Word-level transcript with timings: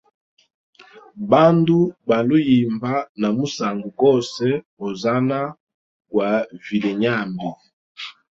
Bandu 1.29 1.77
baliuyimba 2.07 2.93
na 3.21 3.27
musangu 3.37 3.87
gose 4.01 4.45
hozana 4.79 5.39
gwa 6.11 6.31
vilyenyambi. 6.65 7.49